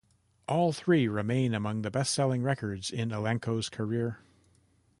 [0.47, 4.17] All three remain among the best-selling records in Alanko's career.